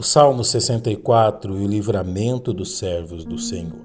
O 0.00 0.04
Salmo 0.04 0.44
64 0.44 1.58
e 1.58 1.64
o 1.64 1.66
livramento 1.66 2.52
dos 2.52 2.78
servos 2.78 3.24
do 3.24 3.36
Senhor. 3.36 3.84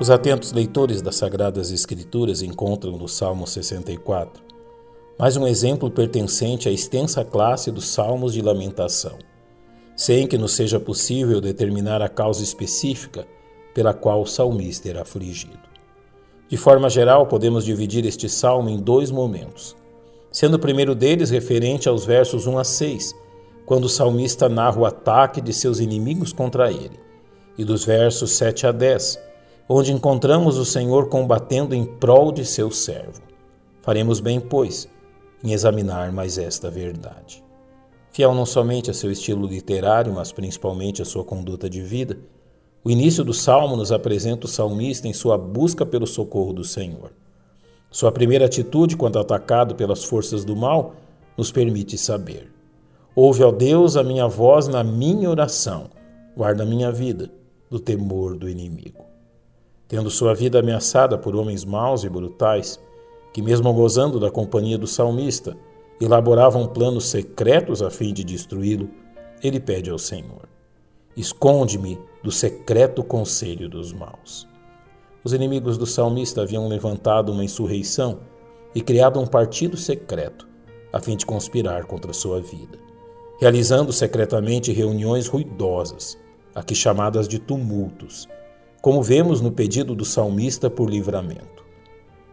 Os 0.00 0.08
atentos 0.10 0.52
leitores 0.52 1.02
das 1.02 1.16
Sagradas 1.16 1.72
Escrituras 1.72 2.40
encontram 2.40 2.96
no 2.96 3.08
Salmo 3.08 3.48
64 3.48 4.44
mais 5.18 5.36
um 5.36 5.44
exemplo 5.44 5.90
pertencente 5.90 6.68
à 6.68 6.72
extensa 6.72 7.24
classe 7.24 7.72
dos 7.72 7.86
salmos 7.86 8.32
de 8.32 8.42
lamentação, 8.42 9.18
sem 9.96 10.28
que 10.28 10.38
nos 10.38 10.52
seja 10.52 10.78
possível 10.78 11.40
determinar 11.40 12.00
a 12.00 12.08
causa 12.08 12.44
específica 12.44 13.26
pela 13.74 13.92
qual 13.92 14.22
o 14.22 14.26
salmista 14.26 14.88
era 14.88 15.02
afligido. 15.02 15.58
De 16.48 16.56
forma 16.56 16.88
geral, 16.88 17.26
podemos 17.26 17.64
dividir 17.64 18.06
este 18.06 18.28
salmo 18.28 18.68
em 18.68 18.78
dois 18.78 19.10
momentos, 19.10 19.74
sendo 20.30 20.54
o 20.54 20.58
primeiro 20.58 20.94
deles 20.94 21.30
referente 21.30 21.88
aos 21.88 22.04
versos 22.04 22.46
1 22.46 22.58
a 22.58 22.64
6, 22.64 23.14
quando 23.66 23.84
o 23.84 23.88
salmista 23.88 24.48
narra 24.48 24.80
o 24.80 24.86
ataque 24.86 25.40
de 25.40 25.52
seus 25.52 25.80
inimigos 25.80 26.32
contra 26.32 26.70
ele, 26.70 26.98
e 27.58 27.64
dos 27.64 27.84
versos 27.84 28.32
7 28.32 28.66
a 28.66 28.72
10, 28.72 29.18
onde 29.68 29.92
encontramos 29.92 30.58
o 30.58 30.64
Senhor 30.64 31.08
combatendo 31.08 31.74
em 31.74 31.84
prol 31.84 32.30
de 32.30 32.44
seu 32.44 32.70
servo. 32.70 33.22
Faremos 33.80 34.20
bem, 34.20 34.38
pois, 34.38 34.88
em 35.42 35.52
examinar 35.52 36.12
mais 36.12 36.38
esta 36.38 36.70
verdade. 36.70 37.42
Fiel 38.12 38.34
não 38.34 38.46
somente 38.46 38.90
a 38.90 38.94
seu 38.94 39.10
estilo 39.10 39.46
literário, 39.46 40.12
mas 40.12 40.30
principalmente 40.30 41.02
a 41.02 41.04
sua 41.04 41.24
conduta 41.24 41.68
de 41.68 41.82
vida, 41.82 42.18
o 42.84 42.90
início 42.90 43.24
do 43.24 43.32
salmo 43.32 43.76
nos 43.76 43.90
apresenta 43.90 44.44
o 44.44 44.48
salmista 44.48 45.08
em 45.08 45.12
sua 45.14 45.38
busca 45.38 45.86
pelo 45.86 46.06
socorro 46.06 46.52
do 46.52 46.62
Senhor. 46.62 47.12
Sua 47.90 48.12
primeira 48.12 48.44
atitude 48.44 48.94
quando 48.94 49.18
atacado 49.18 49.74
pelas 49.74 50.04
forças 50.04 50.44
do 50.44 50.54
mal 50.54 50.94
nos 51.36 51.50
permite 51.50 51.96
saber: 51.96 52.52
Ouve, 53.16 53.42
ó 53.42 53.50
Deus, 53.50 53.96
a 53.96 54.04
minha 54.04 54.28
voz 54.28 54.68
na 54.68 54.84
minha 54.84 55.30
oração, 55.30 55.88
guarda 56.36 56.66
minha 56.66 56.92
vida 56.92 57.30
do 57.70 57.80
temor 57.80 58.36
do 58.36 58.50
inimigo. 58.50 59.06
Tendo 59.88 60.10
sua 60.10 60.34
vida 60.34 60.58
ameaçada 60.58 61.16
por 61.16 61.34
homens 61.34 61.64
maus 61.64 62.04
e 62.04 62.08
brutais, 62.08 62.78
que, 63.32 63.40
mesmo 63.40 63.72
gozando 63.72 64.20
da 64.20 64.30
companhia 64.30 64.76
do 64.76 64.86
salmista, 64.86 65.56
elaboravam 65.98 66.66
planos 66.66 67.06
secretos 67.06 67.80
a 67.80 67.90
fim 67.90 68.12
de 68.12 68.24
destruí-lo, 68.24 68.90
ele 69.42 69.58
pede 69.58 69.88
ao 69.88 69.98
Senhor: 69.98 70.48
Esconde-me 71.16 71.98
do 72.24 72.32
secreto 72.32 73.04
conselho 73.04 73.68
dos 73.68 73.92
maus. 73.92 74.48
Os 75.22 75.34
inimigos 75.34 75.76
do 75.76 75.86
salmista 75.86 76.40
haviam 76.40 76.66
levantado 76.66 77.30
uma 77.30 77.44
insurreição 77.44 78.20
e 78.74 78.80
criado 78.80 79.20
um 79.20 79.26
partido 79.26 79.76
secreto 79.76 80.48
a 80.90 80.98
fim 81.00 81.18
de 81.18 81.26
conspirar 81.26 81.84
contra 81.84 82.14
sua 82.14 82.40
vida, 82.40 82.78
realizando 83.38 83.92
secretamente 83.92 84.72
reuniões 84.72 85.26
ruidosas, 85.26 86.18
aqui 86.54 86.74
chamadas 86.74 87.28
de 87.28 87.38
tumultos, 87.38 88.26
como 88.80 89.02
vemos 89.02 89.42
no 89.42 89.52
pedido 89.52 89.94
do 89.94 90.04
salmista 90.04 90.70
por 90.70 90.88
livramento, 90.88 91.62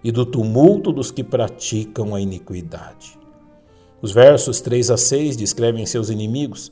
e 0.01 0.09
do 0.09 0.25
tumulto 0.25 0.93
dos 0.93 1.11
que 1.11 1.23
praticam 1.23 2.15
a 2.15 2.21
iniquidade. 2.21 3.19
Os 4.01 4.13
versos 4.13 4.61
3 4.61 4.89
a 4.89 4.95
6 4.95 5.35
descrevem 5.35 5.85
seus 5.85 6.09
inimigos 6.09 6.71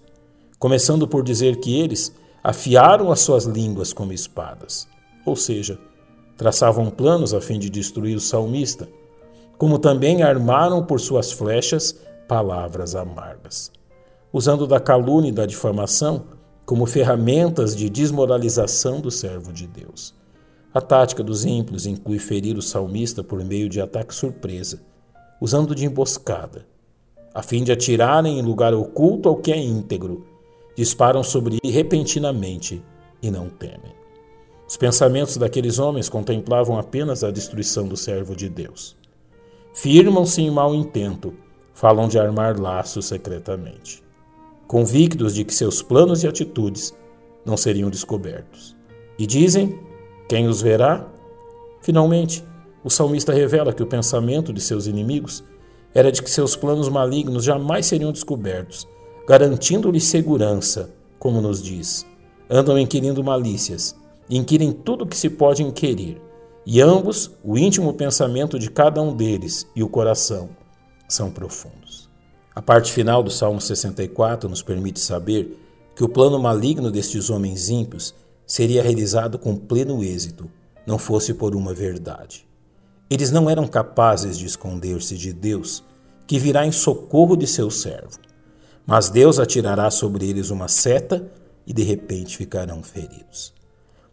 começando 0.57 1.05
por 1.05 1.21
dizer 1.21 1.57
que 1.57 1.79
eles 1.79 2.13
afiaram 2.43 3.11
as 3.11 3.19
suas 3.19 3.45
línguas 3.45 3.93
como 3.93 4.13
espadas, 4.13 4.87
ou 5.25 5.35
seja, 5.35 5.77
traçavam 6.37 6.89
planos 6.89 7.33
a 7.33 7.41
fim 7.41 7.59
de 7.59 7.69
destruir 7.69 8.15
o 8.15 8.21
salmista, 8.21 8.87
como 9.57 9.77
também 9.77 10.23
armaram 10.23 10.85
por 10.85 10.99
suas 10.99 11.31
flechas 11.31 11.99
palavras 12.27 12.95
amargas, 12.95 13.71
usando 14.31 14.65
da 14.65 14.79
calúnia 14.79 15.29
e 15.29 15.33
da 15.33 15.45
difamação 15.45 16.23
como 16.65 16.85
ferramentas 16.85 17.75
de 17.75 17.89
desmoralização 17.89 19.01
do 19.01 19.11
servo 19.11 19.51
de 19.51 19.67
Deus. 19.67 20.13
A 20.71 20.79
tática 20.79 21.23
dos 21.23 21.43
ímpios 21.43 21.87
inclui 21.87 22.19
ferir 22.19 22.55
o 22.55 22.61
salmista 22.61 23.23
por 23.23 23.43
meio 23.43 23.67
de 23.67 23.81
ataque 23.81 24.13
surpresa, 24.13 24.79
usando 25.41 25.73
de 25.73 25.85
emboscada, 25.85 26.67
a 27.33 27.41
fim 27.41 27.63
de 27.63 27.71
atirarem 27.71 28.37
em 28.37 28.43
lugar 28.43 28.73
oculto 28.73 29.27
ao 29.27 29.37
que 29.37 29.51
é 29.51 29.57
íntegro 29.57 30.28
disparam 30.79 31.21
sobre 31.21 31.57
ele 31.61 31.73
repentinamente 31.73 32.81
e 33.21 33.29
não 33.29 33.49
temem. 33.49 33.93
Os 34.65 34.77
pensamentos 34.77 35.35
daqueles 35.35 35.77
homens 35.77 36.07
contemplavam 36.07 36.79
apenas 36.79 37.21
a 37.21 37.29
destruição 37.29 37.85
do 37.85 37.97
servo 37.97 38.33
de 38.33 38.47
Deus. 38.47 38.95
Firmam-se 39.73 40.41
em 40.41 40.49
mau 40.49 40.73
intento, 40.73 41.33
falam 41.73 42.07
de 42.07 42.17
armar 42.17 42.57
laços 42.57 43.07
secretamente, 43.07 44.01
convictos 44.69 45.35
de 45.35 45.43
que 45.43 45.53
seus 45.53 45.81
planos 45.81 46.23
e 46.23 46.29
atitudes 46.29 46.95
não 47.45 47.57
seriam 47.57 47.89
descobertos. 47.89 48.73
E 49.17 49.27
dizem: 49.27 49.77
quem 50.29 50.47
os 50.47 50.61
verá? 50.61 51.05
Finalmente, 51.81 52.41
o 52.85 52.89
salmista 52.89 53.33
revela 53.33 53.73
que 53.73 53.83
o 53.83 53.87
pensamento 53.87 54.53
de 54.53 54.61
seus 54.61 54.87
inimigos 54.87 55.43
era 55.93 56.09
de 56.09 56.23
que 56.23 56.31
seus 56.31 56.55
planos 56.55 56.87
malignos 56.87 57.43
jamais 57.43 57.85
seriam 57.85 58.13
descobertos 58.13 58.87
garantindo-lhe 59.29 60.01
segurança, 60.01 60.89
como 61.19 61.39
nos 61.39 61.61
diz. 61.61 62.03
Andam 62.49 62.79
inquirindo 62.79 63.23
malícias, 63.23 63.95
inquirem 64.27 64.71
tudo 64.71 65.03
o 65.03 65.07
que 65.07 65.15
se 65.15 65.29
pode 65.29 65.61
inquirir, 65.61 66.19
e 66.65 66.81
ambos, 66.81 67.29
o 67.43 67.55
íntimo 67.55 67.93
pensamento 67.93 68.57
de 68.57 68.71
cada 68.71 68.99
um 68.99 69.15
deles 69.15 69.67
e 69.75 69.83
o 69.83 69.87
coração, 69.87 70.49
são 71.07 71.29
profundos. 71.29 72.09
A 72.55 72.61
parte 72.61 72.91
final 72.91 73.21
do 73.21 73.29
Salmo 73.29 73.61
64 73.61 74.49
nos 74.49 74.63
permite 74.63 74.99
saber 74.99 75.59
que 75.95 76.03
o 76.03 76.09
plano 76.09 76.39
maligno 76.39 76.89
destes 76.89 77.29
homens 77.29 77.69
ímpios 77.69 78.15
seria 78.47 78.81
realizado 78.81 79.37
com 79.37 79.55
pleno 79.55 80.03
êxito, 80.03 80.49
não 80.87 80.97
fosse 80.97 81.35
por 81.35 81.55
uma 81.55 81.71
verdade. 81.71 82.47
Eles 83.07 83.29
não 83.29 83.47
eram 83.47 83.67
capazes 83.67 84.39
de 84.39 84.47
esconder-se 84.47 85.15
de 85.15 85.31
Deus, 85.31 85.83
que 86.25 86.39
virá 86.39 86.65
em 86.65 86.71
socorro 86.71 87.35
de 87.35 87.45
seu 87.45 87.69
servo. 87.69 88.28
Mas 88.89 89.07
Deus 89.11 89.37
atirará 89.37 89.91
sobre 89.91 90.27
eles 90.27 90.49
uma 90.49 90.67
seta 90.67 91.23
e 91.67 91.71
de 91.71 91.83
repente 91.83 92.35
ficarão 92.35 92.81
feridos. 92.81 93.53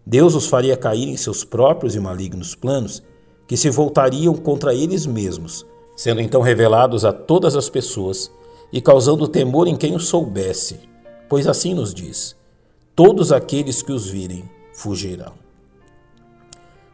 Deus 0.04 0.34
os 0.34 0.46
faria 0.46 0.76
cair 0.76 1.08
em 1.08 1.16
seus 1.16 1.44
próprios 1.44 1.94
e 1.94 1.98
malignos 1.98 2.54
planos, 2.54 3.02
que 3.48 3.56
se 3.56 3.70
voltariam 3.70 4.34
contra 4.34 4.74
eles 4.74 5.06
mesmos, 5.06 5.64
sendo 5.96 6.20
então 6.20 6.42
revelados 6.42 7.06
a 7.06 7.12
todas 7.12 7.56
as 7.56 7.70
pessoas 7.70 8.30
e 8.70 8.82
causando 8.82 9.26
temor 9.26 9.66
em 9.66 9.74
quem 9.74 9.96
os 9.96 10.08
soubesse, 10.08 10.78
pois 11.26 11.46
assim 11.46 11.72
nos 11.72 11.94
diz: 11.94 12.36
todos 12.94 13.32
aqueles 13.32 13.80
que 13.80 13.92
os 13.92 14.06
virem 14.06 14.44
fugirão. 14.74 15.32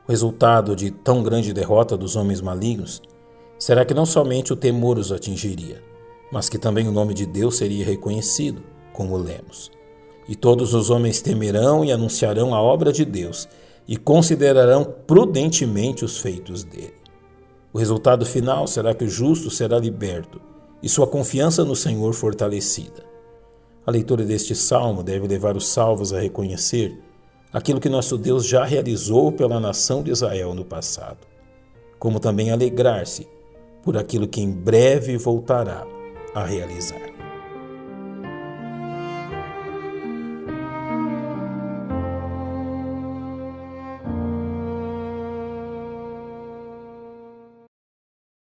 O 0.06 0.10
resultado 0.12 0.76
de 0.76 0.92
tão 0.92 1.20
grande 1.20 1.52
derrota 1.52 1.96
dos 1.96 2.14
homens 2.14 2.40
malignos 2.40 3.02
será 3.58 3.84
que 3.84 3.92
não 3.92 4.06
somente 4.06 4.52
o 4.52 4.56
temor 4.56 4.98
os 4.98 5.10
atingiria, 5.10 5.82
mas 6.32 6.48
que 6.48 6.58
também 6.58 6.88
o 6.88 6.92
nome 6.92 7.12
de 7.12 7.26
Deus 7.26 7.58
seria 7.58 7.84
reconhecido, 7.84 8.62
como 8.90 9.18
lemos. 9.18 9.70
E 10.26 10.34
todos 10.34 10.72
os 10.72 10.88
homens 10.88 11.20
temerão 11.20 11.84
e 11.84 11.92
anunciarão 11.92 12.54
a 12.54 12.62
obra 12.62 12.90
de 12.90 13.04
Deus 13.04 13.46
e 13.86 13.98
considerarão 13.98 14.82
prudentemente 15.06 16.06
os 16.06 16.18
feitos 16.18 16.64
dele. 16.64 16.94
O 17.70 17.78
resultado 17.78 18.24
final 18.24 18.66
será 18.66 18.94
que 18.94 19.04
o 19.04 19.08
justo 19.08 19.50
será 19.50 19.78
liberto 19.78 20.40
e 20.82 20.88
sua 20.88 21.06
confiança 21.06 21.64
no 21.64 21.76
Senhor 21.76 22.14
fortalecida. 22.14 23.04
A 23.84 23.90
leitura 23.90 24.24
deste 24.24 24.54
salmo 24.54 25.02
deve 25.02 25.26
levar 25.26 25.56
os 25.56 25.66
salvos 25.66 26.14
a 26.14 26.20
reconhecer 26.20 26.98
aquilo 27.52 27.80
que 27.80 27.88
nosso 27.88 28.16
Deus 28.16 28.46
já 28.46 28.64
realizou 28.64 29.32
pela 29.32 29.60
nação 29.60 30.02
de 30.02 30.10
Israel 30.10 30.54
no 30.54 30.64
passado, 30.64 31.26
como 31.98 32.18
também 32.18 32.50
alegrar-se 32.50 33.28
por 33.82 33.98
aquilo 33.98 34.26
que 34.26 34.40
em 34.40 34.50
breve 34.50 35.18
voltará 35.18 35.84
a 36.34 36.46
realizar. 36.46 37.11